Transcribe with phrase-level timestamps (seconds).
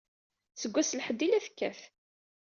[0.61, 1.81] Seg wass n lḥedd ay la tekkat.